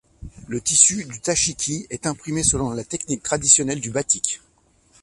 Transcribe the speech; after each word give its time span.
Le 0.47 0.59
tissu 0.59 1.05
du 1.05 1.19
dashiki 1.19 1.85
est 1.91 2.07
imprimé 2.07 2.41
selon 2.41 2.71
la 2.71 2.83
technique 2.83 3.21
traditionnelle 3.21 3.79
du 3.81 3.91
batik. 3.91 4.41